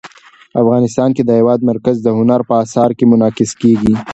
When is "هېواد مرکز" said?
1.39-1.95